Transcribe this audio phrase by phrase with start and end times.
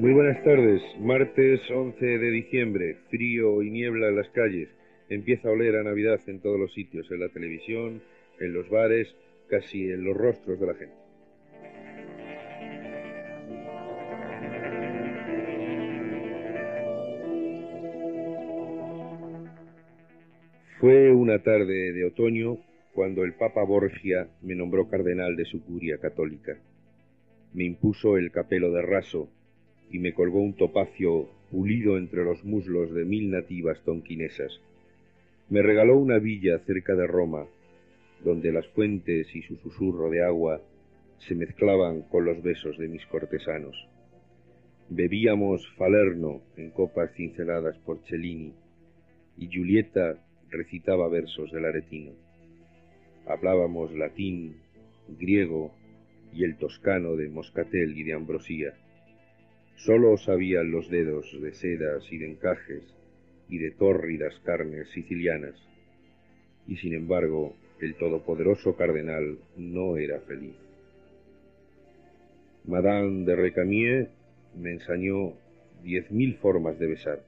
[0.00, 4.70] Buenas tardes, martes 11 de diciembre, frío y niebla en las calles.
[5.10, 8.02] Empieza a oler a Navidad en todos los sitios, en la televisión,
[8.38, 9.14] en los bares,
[9.50, 10.94] casi en los rostros de la gente.
[20.78, 22.56] Fue una tarde de otoño
[22.94, 26.58] cuando el Papa Borgia me nombró cardenal de su curia católica.
[27.52, 29.28] Me impuso el capelo de raso
[29.90, 34.60] y me colgó un topacio pulido entre los muslos de mil nativas tonquinesas.
[35.48, 37.46] Me regaló una villa cerca de Roma,
[38.24, 40.60] donde las fuentes y su susurro de agua
[41.18, 43.88] se mezclaban con los besos de mis cortesanos.
[44.88, 48.52] Bebíamos Falerno en copas cinceladas por Cellini,
[49.36, 50.18] y Julieta
[50.50, 52.12] recitaba versos del aretino.
[53.26, 54.56] Hablábamos latín,
[55.08, 55.72] griego
[56.32, 58.74] y el toscano de Moscatel y de Ambrosía.
[59.84, 62.82] Solo sabían los dedos de sedas y de encajes
[63.48, 65.54] y de tórridas carnes sicilianas.
[66.68, 70.54] Y sin embargo, el todopoderoso cardenal no era feliz.
[72.66, 74.10] Madame de Recamier
[74.54, 75.32] me enseñó
[75.82, 77.22] diez mil formas de besar.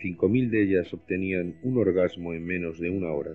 [0.00, 3.32] Cinco mil de ellas obtenían un orgasmo en menos de una hora.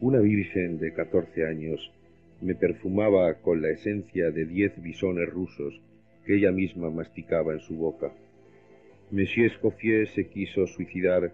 [0.00, 1.92] Una virgen de catorce años
[2.40, 5.78] me perfumaba con la esencia de diez bisones rusos
[6.28, 8.12] que ella misma masticaba en su boca.
[9.10, 11.32] Monsieur Escoffier se quiso suicidar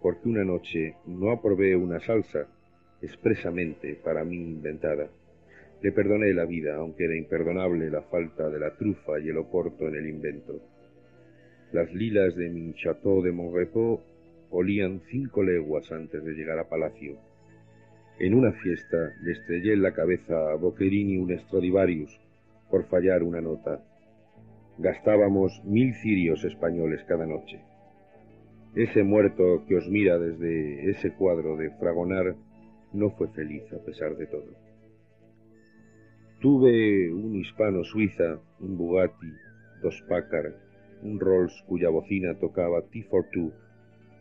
[0.00, 2.48] porque una noche no aprobé una salsa
[3.02, 5.10] expresamente para mí inventada.
[5.82, 9.86] Le perdoné la vida, aunque era imperdonable la falta de la trufa y el oporto
[9.88, 10.58] en el invento.
[11.72, 14.00] Las lilas de mi chateau de Montrepos
[14.48, 17.18] olían cinco leguas antes de llegar a palacio
[18.20, 22.20] en una fiesta le estrellé la cabeza a Boccherini un Stradivarius
[22.70, 23.82] por fallar una nota.
[24.80, 27.60] Gastábamos mil cirios españoles cada noche.
[28.74, 32.34] Ese muerto que os mira desde ese cuadro de Fragonar
[32.94, 34.54] no fue feliz a pesar de todo.
[36.40, 39.30] Tuve un hispano suiza, un Bugatti,
[39.82, 40.54] dos Packard,
[41.02, 43.52] un Rolls cuya bocina tocaba T for Two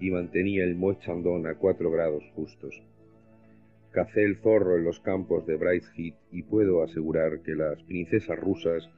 [0.00, 2.82] y mantenía el Moet Chandon a cuatro grados justos.
[3.90, 8.38] Cacé el zorro en los campos de Bright Heat y puedo asegurar que las princesas
[8.38, 8.88] rusas,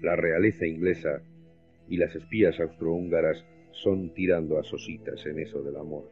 [0.00, 1.22] la realeza inglesa
[1.88, 6.04] y las espías austrohúngaras son tirando a sositas en eso del amor.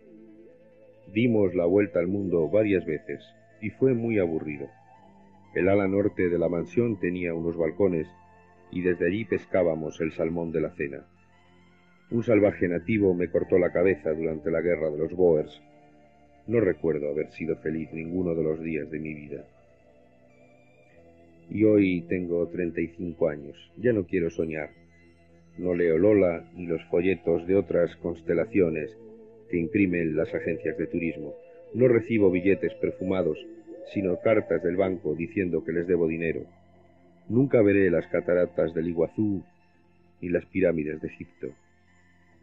[1.12, 3.22] Dimos la vuelta al mundo varias veces
[3.60, 4.68] y fue muy aburrido.
[5.54, 8.08] El ala norte de la mansión tenía unos balcones
[8.70, 11.06] y desde allí pescábamos el salmón de la cena.
[12.10, 15.60] Un salvaje nativo me cortó la cabeza durante la guerra de los Boers
[16.46, 19.44] no recuerdo haber sido feliz ninguno de los días de mi vida.
[21.54, 23.54] Y hoy tengo 35 años.
[23.76, 24.70] Ya no quiero soñar.
[25.58, 28.96] No leo Lola ni los folletos de otras constelaciones
[29.50, 31.34] que imprimen las agencias de turismo.
[31.74, 33.36] No recibo billetes perfumados,
[33.92, 36.46] sino cartas del banco diciendo que les debo dinero.
[37.28, 39.42] Nunca veré las cataratas del Iguazú
[40.22, 41.48] ni las pirámides de Egipto.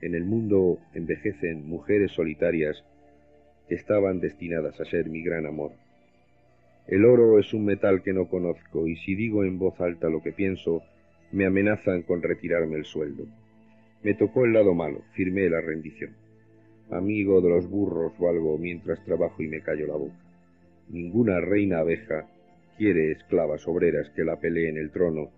[0.01, 2.83] En el mundo envejecen mujeres solitarias
[3.69, 5.71] estaban destinadas a ser mi gran amor.
[6.89, 10.23] El oro es un metal que no conozco y si digo en voz alta lo
[10.23, 10.81] que pienso,
[11.31, 13.25] me amenazan con retirarme el sueldo.
[14.01, 16.15] Me tocó el lado malo, firmé la rendición.
[16.89, 20.15] Amigo de los burros valgo mientras trabajo y me callo la boca.
[20.89, 22.27] Ninguna reina abeja
[22.79, 25.29] quiere esclavas obreras que la peleen el trono,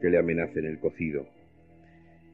[0.00, 1.28] que le amenacen el cocido.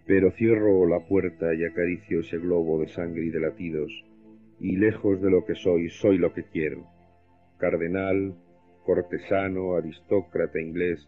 [0.07, 3.93] Pero cierro la puerta y acaricio ese globo de sangre y de latidos
[4.61, 6.87] y lejos de lo que soy, soy lo que quiero.
[7.59, 8.35] Cardenal,
[8.85, 11.07] cortesano, aristócrata inglés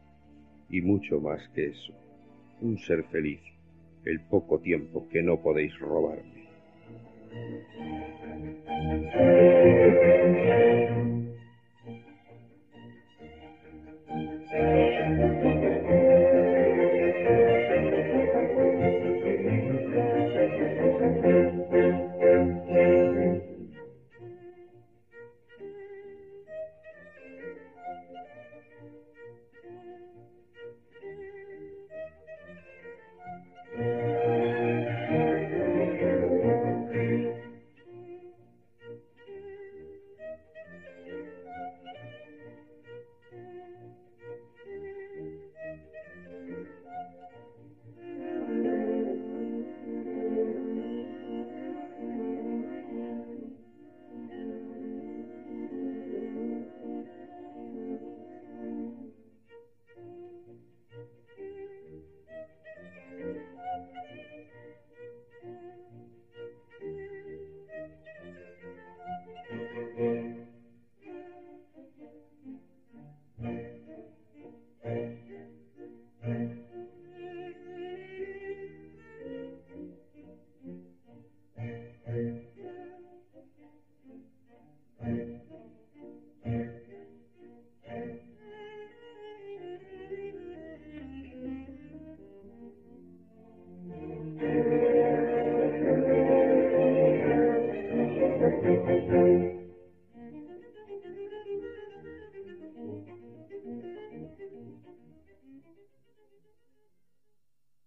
[0.70, 1.92] y mucho más que eso.
[2.60, 3.40] Un ser feliz,
[4.04, 6.44] el poco tiempo que no podéis robarme.